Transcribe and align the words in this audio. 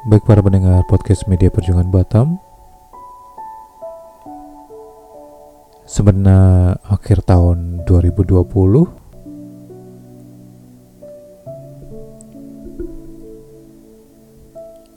Baik 0.00 0.24
para 0.24 0.40
pendengar 0.40 0.80
podcast 0.88 1.28
Media 1.28 1.52
Perjuangan 1.52 1.92
Batam. 1.92 2.40
Sebenarnya 5.84 6.72
akhir 6.88 7.20
tahun 7.28 7.84
2020 7.84 8.40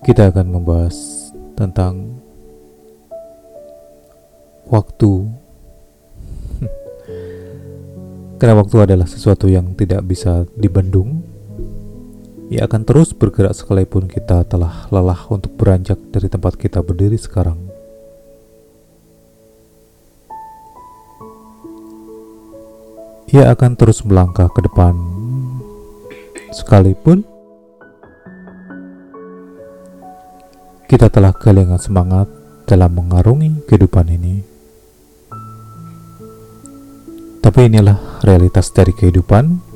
Kita 0.07 0.31
akan 0.31 0.47
membahas 0.55 0.95
tentang 1.59 2.23
Waktu. 4.71 5.11
Karena 8.39 8.55
waktu 8.55 8.77
adalah 8.87 9.11
sesuatu 9.11 9.51
yang 9.51 9.75
tidak 9.75 10.07
bisa 10.07 10.47
dibendung 10.55 11.32
ia 12.53 12.69
akan 12.69 12.85
terus 12.85 13.17
bergerak 13.17 13.57
sekalipun 13.57 14.05
kita 14.05 14.45
telah 14.45 14.85
lelah 14.93 15.25
untuk 15.33 15.57
beranjak 15.57 15.97
dari 16.13 16.29
tempat 16.29 16.53
kita 16.53 16.85
berdiri 16.85 17.17
sekarang. 17.17 17.57
Ia 23.33 23.49
akan 23.49 23.73
terus 23.73 24.05
melangkah 24.05 24.45
ke 24.53 24.61
depan, 24.61 24.93
sekalipun 26.53 27.25
kita 30.85 31.09
telah 31.09 31.33
kehilangan 31.33 31.81
semangat 31.81 32.29
dalam 32.69 32.93
mengarungi 32.93 33.65
kehidupan 33.65 34.13
ini. 34.13 34.45
Tapi 37.41 37.59
inilah 37.65 38.21
realitas 38.21 38.69
dari 38.69 38.93
kehidupan 38.93 39.72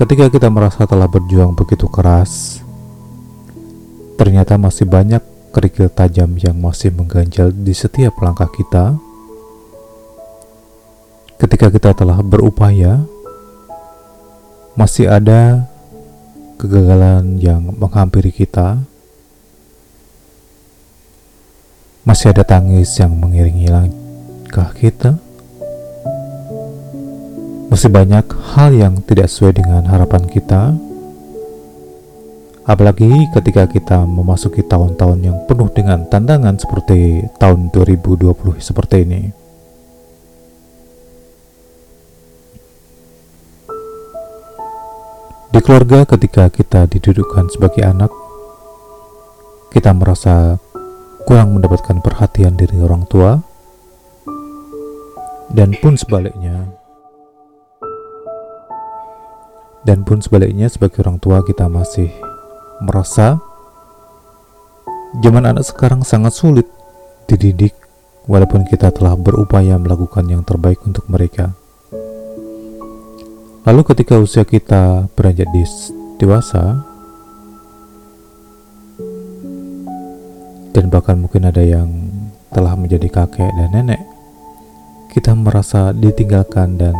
Ketika 0.00 0.32
kita 0.32 0.48
merasa 0.48 0.88
telah 0.88 1.04
berjuang 1.04 1.52
begitu 1.52 1.84
keras, 1.84 2.64
ternyata 4.16 4.56
masih 4.56 4.88
banyak 4.88 5.20
kerikil 5.52 5.92
tajam 5.92 6.40
yang 6.40 6.56
masih 6.56 6.88
mengganjal 6.88 7.52
di 7.52 7.76
setiap 7.76 8.16
langkah 8.24 8.48
kita. 8.48 8.96
Ketika 11.36 11.68
kita 11.68 11.92
telah 11.92 12.16
berupaya, 12.24 13.04
masih 14.72 15.04
ada 15.12 15.68
kegagalan 16.56 17.36
yang 17.36 17.60
menghampiri 17.76 18.32
kita. 18.32 18.80
Masih 22.08 22.32
ada 22.32 22.40
tangis 22.40 22.88
yang 22.96 23.12
mengiringi 23.20 23.68
langkah 23.68 24.72
kita 24.72 25.20
masih 27.70 27.86
banyak 27.86 28.26
hal 28.58 28.74
yang 28.74 28.98
tidak 29.06 29.30
sesuai 29.30 29.62
dengan 29.62 29.86
harapan 29.86 30.26
kita, 30.26 30.74
apalagi 32.66 33.30
ketika 33.30 33.70
kita 33.70 34.02
memasuki 34.10 34.66
tahun-tahun 34.66 35.22
yang 35.22 35.38
penuh 35.46 35.70
dengan 35.70 36.02
tantangan 36.10 36.58
seperti 36.58 37.30
tahun 37.38 37.70
2020 37.70 38.58
seperti 38.58 39.06
ini. 39.06 39.22
Di 45.54 45.58
keluarga, 45.62 46.02
ketika 46.10 46.50
kita 46.50 46.90
didudukkan 46.90 47.54
sebagai 47.54 47.86
anak, 47.86 48.10
kita 49.70 49.94
merasa 49.94 50.58
kurang 51.22 51.54
mendapatkan 51.54 52.02
perhatian 52.02 52.58
dari 52.58 52.82
orang 52.82 53.06
tua, 53.06 53.38
dan 55.54 55.70
pun 55.78 55.94
sebaliknya 55.94 56.79
dan 59.84 60.04
pun 60.04 60.20
sebaliknya 60.20 60.68
sebagai 60.68 61.00
orang 61.00 61.16
tua 61.16 61.40
kita 61.40 61.64
masih 61.68 62.12
merasa 62.84 63.40
zaman 65.24 65.48
anak 65.48 65.64
sekarang 65.64 66.04
sangat 66.04 66.36
sulit 66.36 66.68
dididik 67.24 67.72
walaupun 68.28 68.68
kita 68.68 68.92
telah 68.92 69.16
berupaya 69.16 69.80
melakukan 69.80 70.26
yang 70.28 70.42
terbaik 70.44 70.78
untuk 70.84 71.06
mereka. 71.08 71.56
Lalu 73.64 73.82
ketika 73.92 74.16
usia 74.16 74.44
kita 74.44 75.08
beranjak 75.12 75.48
di 75.52 75.62
dewasa 76.16 76.80
dan 80.72 80.84
bahkan 80.88 81.20
mungkin 81.20 81.48
ada 81.48 81.60
yang 81.60 81.88
telah 82.50 82.74
menjadi 82.74 83.06
kakek 83.08 83.52
dan 83.52 83.70
nenek, 83.72 84.02
kita 85.12 85.36
merasa 85.36 85.92
ditinggalkan 85.92 86.80
dan 86.80 86.96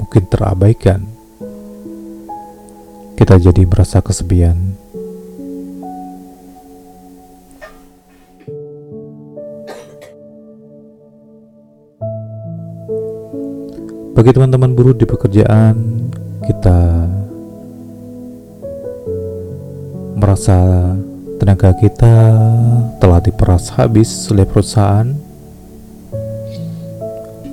mungkin 0.00 0.26
terabaikan 0.26 1.13
kita 3.14 3.38
jadi 3.38 3.62
merasa 3.66 4.02
kesepian. 4.02 4.58
Bagi 14.14 14.30
teman-teman 14.30 14.74
buruh 14.74 14.94
di 14.94 15.06
pekerjaan, 15.06 16.06
kita 16.46 16.78
merasa 20.14 20.58
tenaga 21.42 21.74
kita 21.76 22.14
telah 23.02 23.20
diperas 23.20 23.74
habis 23.74 24.08
oleh 24.30 24.46
perusahaan 24.46 25.10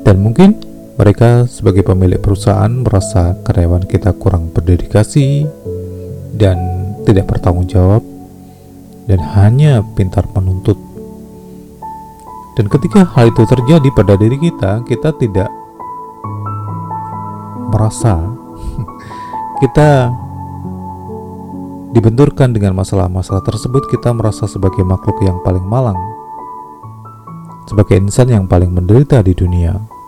dan 0.05 0.15
mungkin 0.21 0.70
mereka 0.99 1.47
sebagai 1.47 1.87
pemilik 1.87 2.19
perusahaan 2.19 2.71
merasa 2.71 3.39
karyawan 3.47 3.87
kita 3.87 4.11
kurang 4.15 4.51
berdedikasi 4.51 5.47
dan 6.35 6.57
tidak 7.07 7.31
bertanggung 7.31 7.67
jawab 7.67 8.03
dan 9.07 9.19
hanya 9.35 9.83
pintar 9.95 10.27
menuntut. 10.35 10.77
Dan 12.59 12.67
ketika 12.67 13.07
hal 13.15 13.31
itu 13.31 13.47
terjadi 13.47 13.89
pada 13.95 14.19
diri 14.19 14.35
kita, 14.37 14.83
kita 14.83 15.15
tidak 15.15 15.49
merasa 17.71 18.19
kita 19.63 20.11
dibenturkan 21.95 22.51
dengan 22.51 22.75
masalah-masalah 22.75 23.43
tersebut, 23.43 23.87
kita 23.91 24.11
merasa 24.11 24.47
sebagai 24.47 24.83
makhluk 24.83 25.19
yang 25.23 25.39
paling 25.43 25.63
malang, 25.63 25.99
sebagai 27.67 27.99
insan 27.99 28.31
yang 28.31 28.45
paling 28.47 28.71
menderita 28.71 29.19
di 29.23 29.35
dunia. 29.35 30.00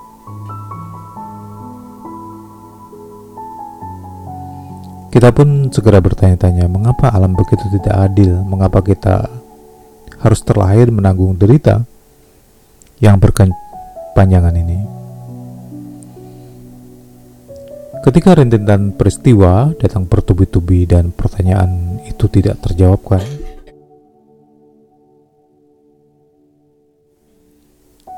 Kita 5.14 5.30
pun 5.30 5.70
segera 5.70 6.02
bertanya-tanya, 6.02 6.66
mengapa 6.66 7.14
alam 7.14 7.38
begitu 7.38 7.70
tidak 7.78 8.10
adil? 8.10 8.34
Mengapa 8.50 8.82
kita 8.82 9.30
harus 10.26 10.42
terlahir 10.42 10.90
menanggung 10.90 11.38
derita 11.38 11.86
yang 12.98 13.22
berkepanjangan 13.22 14.58
ini? 14.58 14.80
Ketika 18.02 18.42
rentetan 18.42 18.98
peristiwa 18.98 19.78
datang 19.78 20.10
bertubi-tubi 20.10 20.90
dan 20.90 21.14
pertanyaan 21.14 22.02
itu 22.10 22.26
tidak 22.34 22.58
terjawabkan, 22.66 23.22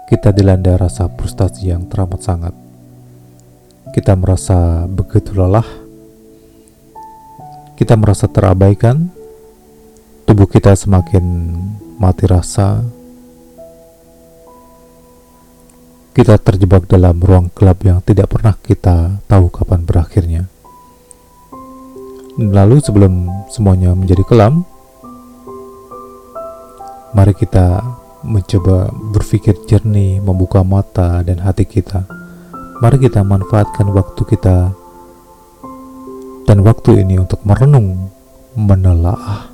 kita 0.08 0.32
dilanda 0.32 0.80
rasa 0.80 1.12
frustasi 1.12 1.76
yang 1.76 1.92
teramat 1.92 2.24
sangat. 2.24 2.56
Kita 3.92 4.16
merasa 4.16 4.88
begitu 4.88 5.36
lelah 5.36 5.85
kita 7.76 8.00
merasa 8.00 8.32
terabaikan, 8.32 9.12
tubuh 10.24 10.48
kita 10.48 10.72
semakin 10.76 11.24
mati 12.00 12.24
rasa, 12.24 12.84
kita 16.16 16.40
terjebak 16.40 16.88
dalam 16.88 17.20
ruang 17.20 17.52
gelap 17.52 17.84
yang 17.84 18.00
tidak 18.00 18.32
pernah 18.32 18.56
kita 18.56 19.20
tahu 19.28 19.52
kapan 19.52 19.84
berakhirnya. 19.84 20.44
Lalu 22.40 22.80
sebelum 22.80 23.28
semuanya 23.52 23.92
menjadi 23.92 24.24
kelam, 24.24 24.64
mari 27.12 27.36
kita 27.36 27.84
mencoba 28.24 28.92
berpikir 29.12 29.56
jernih, 29.68 30.24
membuka 30.24 30.64
mata 30.64 31.20
dan 31.24 31.44
hati 31.44 31.68
kita. 31.68 32.08
Mari 32.80 33.08
kita 33.08 33.24
manfaatkan 33.24 33.88
waktu 33.92 34.22
kita 34.24 34.72
dan 36.46 36.62
waktu 36.62 37.02
ini 37.02 37.18
untuk 37.18 37.42
merenung, 37.42 38.14
menelaah, 38.54 39.50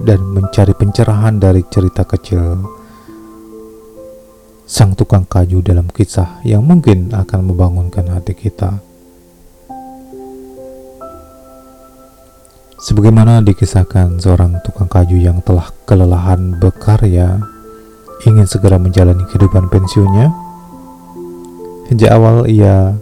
dan 0.00 0.20
mencari 0.32 0.72
pencerahan 0.72 1.36
dari 1.36 1.60
cerita 1.68 2.08
kecil 2.08 2.64
sang 4.70 4.94
tukang 4.94 5.26
kayu 5.26 5.60
dalam 5.60 5.90
kisah 5.90 6.40
yang 6.46 6.62
mungkin 6.62 7.10
akan 7.10 7.40
membangunkan 7.42 8.06
hati 8.06 8.32
kita. 8.32 8.78
Sebagaimana 12.80 13.44
dikisahkan 13.44 14.22
seorang 14.24 14.62
tukang 14.64 14.88
kayu 14.88 15.20
yang 15.20 15.44
telah 15.44 15.68
kelelahan 15.84 16.56
berkarya, 16.56 17.42
ingin 18.24 18.48
segera 18.48 18.80
menjalani 18.80 19.26
kehidupan 19.28 19.68
pensiunnya. 19.68 20.32
Sejak 21.90 22.16
awal 22.16 22.48
ia 22.48 22.94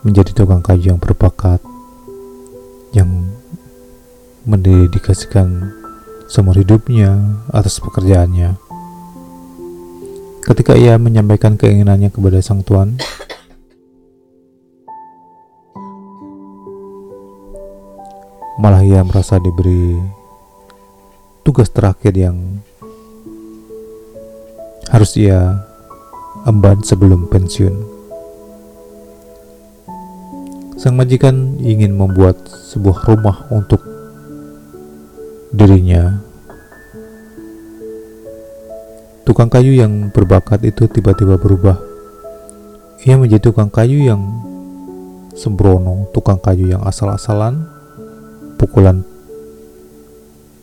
menjadi 0.00 0.32
tukang 0.32 0.64
kayu 0.64 0.96
yang 0.96 1.00
berbakat, 1.00 1.60
yang 2.96 3.28
mendedikasikan 4.48 5.76
seumur 6.30 6.56
hidupnya 6.56 7.20
atas 7.52 7.76
pekerjaannya. 7.84 8.56
Ketika 10.40 10.72
ia 10.72 10.96
menyampaikan 10.96 11.60
keinginannya 11.60 12.08
kepada 12.08 12.40
sang 12.40 12.64
tuan, 12.64 12.96
malah 18.56 18.80
ia 18.80 19.04
merasa 19.04 19.36
diberi 19.36 20.00
tugas 21.44 21.68
terakhir 21.68 22.16
yang 22.16 22.60
harus 24.88 25.12
ia 25.20 25.60
emban 26.48 26.80
sebelum 26.80 27.28
pensiun. 27.28 27.99
Sang 30.80 30.96
majikan 30.96 31.60
ingin 31.60 31.92
membuat 31.92 32.40
sebuah 32.48 33.04
rumah 33.04 33.44
untuk 33.52 33.84
dirinya. 35.52 36.24
Tukang 39.28 39.52
kayu 39.52 39.76
yang 39.76 40.08
berbakat 40.08 40.64
itu 40.64 40.88
tiba-tiba 40.88 41.36
berubah. 41.36 41.76
Ia 43.04 43.20
menjadi 43.20 43.52
tukang 43.52 43.68
kayu 43.68 44.08
yang 44.08 44.24
sembrono, 45.36 46.08
tukang 46.16 46.40
kayu 46.40 46.72
yang 46.72 46.80
asal-asalan, 46.88 47.60
pukulan 48.56 49.04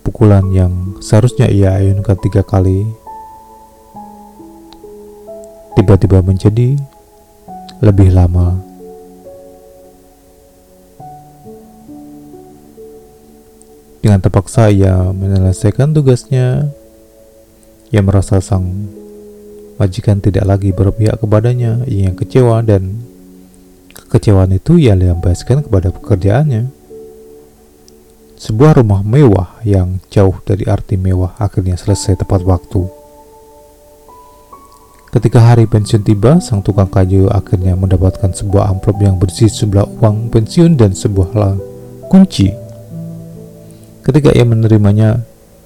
pukulan 0.01 0.49
yang 0.55 0.97
seharusnya 1.03 1.51
ia 1.51 1.75
ayunkan 1.77 2.15
tiga 2.23 2.39
kali 2.39 2.87
tiba-tiba 5.75 6.23
menjadi 6.23 6.79
lebih 7.83 8.15
lama 8.15 8.66
Dengan 14.17 14.33
terpaksa 14.33 14.73
ia 14.73 15.13
menyelesaikan 15.13 15.93
tugasnya. 15.93 16.73
Ia 17.93 18.01
merasa 18.01 18.41
sang 18.41 18.89
majikan 19.77 20.17
tidak 20.17 20.41
lagi 20.41 20.73
berpihak 20.73 21.21
kepadanya, 21.21 21.85
ia 21.85 22.09
kecewa 22.17 22.65
dan 22.65 22.97
kekecewaan 23.93 24.57
itu 24.57 24.81
ia 24.81 24.97
lampiaskan 24.97 25.69
kepada 25.69 25.93
pekerjaannya. 25.93 26.65
Sebuah 28.41 28.81
rumah 28.81 29.05
mewah 29.05 29.61
yang 29.61 30.01
jauh 30.09 30.41
dari 30.41 30.65
arti 30.65 30.97
mewah 30.97 31.37
akhirnya 31.37 31.77
selesai 31.77 32.17
tepat 32.17 32.41
waktu. 32.41 32.89
Ketika 35.13 35.45
hari 35.45 35.69
pensiun 35.69 36.01
tiba, 36.01 36.41
sang 36.41 36.65
tukang 36.65 36.89
kayu 36.89 37.29
akhirnya 37.29 37.77
mendapatkan 37.77 38.33
sebuah 38.33 38.65
amplop 38.73 38.97
yang 38.97 39.21
berisi 39.21 39.45
sebelah 39.45 39.85
uang 39.85 40.33
pensiun 40.33 40.73
dan 40.73 40.97
sebuah 40.97 41.37
kunci 42.09 42.65
Ketika 44.07 44.31
ia 44.31 44.47
menerimanya, 44.47 45.19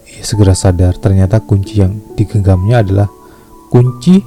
ia 0.10 0.24
segera 0.26 0.58
sadar 0.58 0.98
ternyata 0.98 1.38
kunci 1.38 1.78
yang 1.78 2.02
digenggamnya 2.18 2.82
adalah 2.82 3.06
kunci 3.70 4.18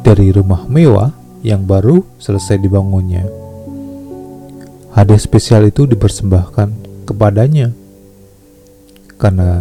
dari 0.00 0.32
rumah 0.32 0.64
mewah 0.64 1.12
yang 1.44 1.68
baru 1.68 2.00
selesai 2.16 2.56
dibangunnya. 2.56 3.28
Hadiah 4.96 5.20
spesial 5.20 5.68
itu 5.68 5.84
dipersembahkan 5.84 6.68
kepadanya 7.04 7.76
karena 9.20 9.60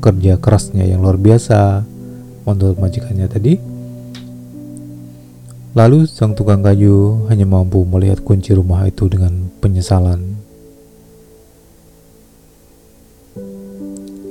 kerja 0.00 0.40
kerasnya 0.40 0.88
yang 0.88 1.04
luar 1.04 1.20
biasa 1.20 1.84
untuk 2.48 2.80
majikannya 2.80 3.28
tadi. 3.28 3.54
Lalu 5.76 6.08
sang 6.08 6.32
tukang 6.32 6.64
kayu 6.64 7.28
hanya 7.28 7.44
mampu 7.44 7.84
melihat 7.84 8.24
kunci 8.24 8.56
rumah 8.56 8.88
itu 8.88 9.12
dengan 9.12 9.52
penyesalan 9.60 10.39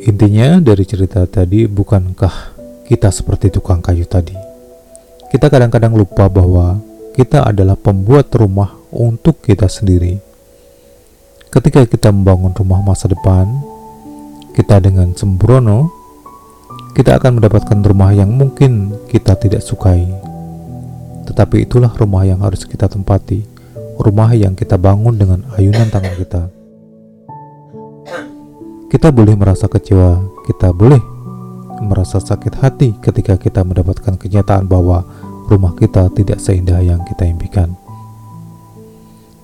Intinya 0.08 0.64
dari 0.64 0.88
cerita 0.88 1.28
tadi 1.28 1.68
bukankah 1.68 2.56
kita 2.88 3.12
seperti 3.12 3.52
tukang 3.52 3.84
kayu 3.84 4.08
tadi? 4.08 4.32
Kita 5.28 5.52
kadang-kadang 5.52 5.92
lupa 5.92 6.32
bahwa 6.32 6.80
kita 7.12 7.44
adalah 7.44 7.76
pembuat 7.76 8.32
rumah 8.32 8.80
untuk 8.96 9.44
kita 9.44 9.68
sendiri. 9.68 10.16
Ketika 11.52 11.84
kita 11.84 12.16
membangun 12.16 12.56
rumah 12.56 12.80
masa 12.80 13.12
depan, 13.12 13.52
kita 14.56 14.80
dengan 14.80 15.12
sembrono, 15.20 15.92
kita 16.96 17.20
akan 17.20 17.44
mendapatkan 17.44 17.80
rumah 17.84 18.16
yang 18.16 18.32
mungkin 18.32 18.96
kita 19.12 19.36
tidak 19.36 19.60
sukai. 19.60 20.08
Tetapi 21.28 21.68
itulah 21.68 21.92
rumah 21.92 22.24
yang 22.24 22.40
harus 22.40 22.64
kita 22.64 22.88
tempati, 22.88 23.44
rumah 24.00 24.32
yang 24.32 24.56
kita 24.56 24.80
bangun 24.80 25.20
dengan 25.20 25.44
ayunan 25.60 25.92
tangan 25.92 26.16
kita. 26.16 26.59
Kita 28.90 29.14
boleh 29.14 29.38
merasa 29.38 29.70
kecewa, 29.70 30.18
kita 30.50 30.74
boleh 30.74 30.98
merasa 31.86 32.18
sakit 32.18 32.58
hati 32.58 32.98
ketika 32.98 33.38
kita 33.38 33.62
mendapatkan 33.62 34.18
kenyataan 34.18 34.66
bahwa 34.66 35.06
rumah 35.46 35.78
kita 35.78 36.10
tidak 36.18 36.42
seindah 36.42 36.82
yang 36.82 37.06
kita 37.06 37.30
impikan. 37.30 37.78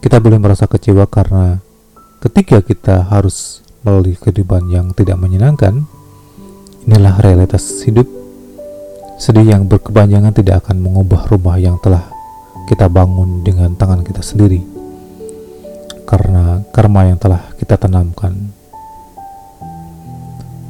Kita 0.01 0.17
boleh 0.17 0.41
merasa 0.41 0.65
kecewa 0.65 1.05
karena 1.05 1.61
ketika 2.25 2.57
kita 2.65 3.05
harus 3.05 3.61
melalui 3.85 4.17
kehidupan 4.17 4.65
yang 4.73 4.97
tidak 4.97 5.21
menyenangkan, 5.21 5.85
inilah 6.89 7.21
realitas 7.21 7.85
hidup. 7.85 8.09
Sedih 9.21 9.45
yang 9.45 9.69
berkepanjangan 9.69 10.33
tidak 10.33 10.65
akan 10.65 10.81
mengubah 10.81 11.21
rumah 11.29 11.61
yang 11.61 11.77
telah 11.85 12.01
kita 12.65 12.89
bangun 12.89 13.45
dengan 13.45 13.77
tangan 13.77 14.01
kita 14.01 14.25
sendiri. 14.25 14.65
Karena 16.09 16.65
karma 16.73 17.13
yang 17.13 17.21
telah 17.21 17.53
kita 17.61 17.77
tanamkan 17.77 18.64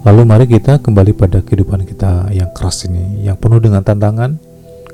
Lalu 0.05 0.21
mari 0.21 0.45
kita 0.45 0.77
kembali 0.85 1.17
pada 1.17 1.41
kehidupan 1.41 1.81
kita 1.81 2.29
yang 2.29 2.53
keras 2.53 2.85
ini, 2.85 3.25
yang 3.25 3.41
penuh 3.41 3.57
dengan 3.57 3.81
tantangan. 3.81 4.37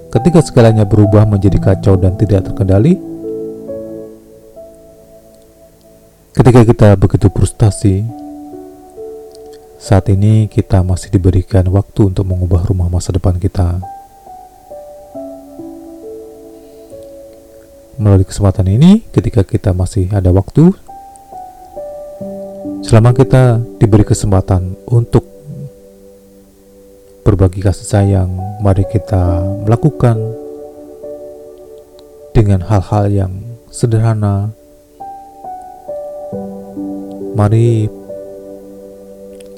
Ketika 0.07 0.39
segalanya 0.39 0.87
berubah 0.87 1.27
menjadi 1.27 1.59
kacau 1.59 1.99
dan 1.99 2.15
tidak 2.15 2.47
terkendali, 2.47 2.95
ketika 6.31 6.63
kita 6.63 6.87
begitu 6.95 7.27
frustasi, 7.27 8.07
saat 9.83 10.07
ini 10.07 10.47
kita 10.47 10.79
masih 10.79 11.11
diberikan 11.11 11.67
waktu 11.67 12.07
untuk 12.07 12.23
mengubah 12.31 12.63
rumah 12.63 12.87
masa 12.87 13.11
depan 13.11 13.35
kita. 13.35 13.83
Melalui 17.99 18.23
kesempatan 18.23 18.71
ini, 18.71 19.03
ketika 19.11 19.43
kita 19.43 19.75
masih 19.75 20.07
ada 20.15 20.31
waktu, 20.31 20.71
Selama 22.81 23.13
kita 23.13 23.61
diberi 23.77 24.01
kesempatan 24.01 24.73
untuk 24.89 25.21
berbagi 27.21 27.61
kasih 27.61 27.85
sayang, 27.85 28.29
mari 28.59 28.81
kita 28.89 29.45
melakukan 29.63 30.17
dengan 32.33 32.65
hal-hal 32.65 33.05
yang 33.13 33.33
sederhana. 33.69 34.49
Mari 37.37 37.85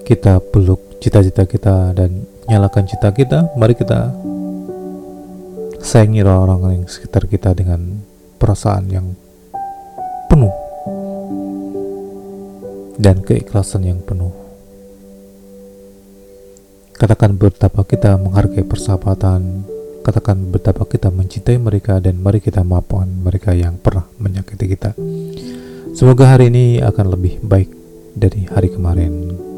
kita 0.03 0.43
peluk 0.51 0.99
cita-cita 0.99 1.47
kita 1.47 1.95
dan 1.95 2.27
nyalakan 2.51 2.85
cita 2.85 3.09
kita. 3.15 3.49
Mari 3.55 3.73
kita 3.73 4.11
sayangi 5.79 6.27
orang-orang 6.27 6.83
yang 6.83 6.87
sekitar 6.91 7.23
kita 7.27 7.55
dengan 7.55 8.03
perasaan 8.35 8.91
yang 8.91 9.15
penuh 10.27 10.62
dan 12.97 13.21
keikhlasan 13.21 13.87
yang 13.87 13.99
penuh. 14.01 14.33
Katakan 16.93 17.35
betapa 17.35 17.83
kita 17.83 18.15
menghargai 18.15 18.63
persahabatan, 18.63 19.65
katakan 20.05 20.51
betapa 20.53 20.85
kita 20.85 21.09
mencintai 21.09 21.57
mereka 21.57 21.97
dan 21.97 22.21
mari 22.21 22.39
kita 22.39 22.61
maafkan 22.61 23.09
mereka 23.09 23.51
yang 23.51 23.75
pernah 23.81 24.05
menyakiti 24.21 24.65
kita. 24.71 24.93
Semoga 25.93 26.37
hari 26.37 26.49
ini 26.53 26.79
akan 26.81 27.05
lebih 27.13 27.41
baik 27.43 27.69
dari 28.13 28.45
hari 28.49 28.69
kemarin. 28.69 29.52